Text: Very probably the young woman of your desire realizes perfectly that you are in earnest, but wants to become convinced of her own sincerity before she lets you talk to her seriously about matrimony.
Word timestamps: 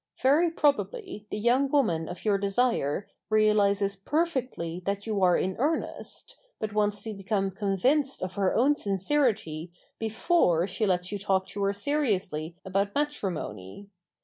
Very 0.19 0.49
probably 0.49 1.27
the 1.29 1.37
young 1.37 1.69
woman 1.69 2.09
of 2.09 2.25
your 2.25 2.39
desire 2.39 3.07
realizes 3.29 3.95
perfectly 3.95 4.81
that 4.87 5.05
you 5.05 5.21
are 5.21 5.37
in 5.37 5.55
earnest, 5.59 6.37
but 6.57 6.73
wants 6.73 7.03
to 7.03 7.13
become 7.13 7.51
convinced 7.51 8.23
of 8.23 8.33
her 8.33 8.55
own 8.55 8.75
sincerity 8.75 9.71
before 9.99 10.65
she 10.65 10.87
lets 10.87 11.11
you 11.11 11.19
talk 11.19 11.45
to 11.49 11.61
her 11.65 11.73
seriously 11.73 12.55
about 12.65 12.95
matrimony. 12.95 13.91